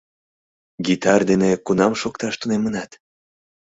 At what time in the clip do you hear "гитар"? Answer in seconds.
0.85-1.21